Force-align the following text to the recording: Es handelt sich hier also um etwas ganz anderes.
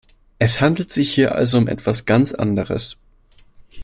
Es 0.39 0.59
handelt 0.61 0.89
sich 0.89 1.13
hier 1.13 1.35
also 1.35 1.59
um 1.59 1.67
etwas 1.67 2.07
ganz 2.07 2.33
anderes. 2.33 2.97